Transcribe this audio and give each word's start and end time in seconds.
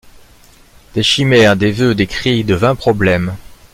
Des 0.95 1.03
chimères, 1.03 1.55
des 1.55 1.71
vœux, 1.71 1.93
des 1.93 2.07
cris, 2.07 2.43
de 2.43 2.55
vains 2.55 2.73
problèmes! 2.73 3.37